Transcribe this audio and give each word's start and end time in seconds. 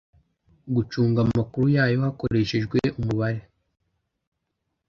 Gucunga 0.75 1.19
amakuru 1.25 1.65
yayo 1.75 1.97
hakoreshejwe 2.05 2.79
umubare 2.99 3.41